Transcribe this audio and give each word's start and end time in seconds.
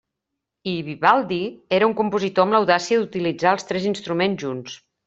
I, 0.71 0.71
Vivaldi, 0.87 1.39
era 1.79 1.91
un 1.91 1.95
compositor 2.01 2.47
amb 2.49 2.59
l'audàcia 2.59 3.01
d'utilitzar 3.05 3.57
els 3.59 3.71
tres 3.73 3.91
instruments 3.97 4.47
junts. 4.49 4.85